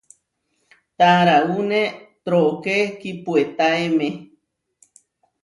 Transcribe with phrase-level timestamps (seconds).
[0.99, 1.81] Taraúne
[2.25, 4.09] trooké kipuetáeme.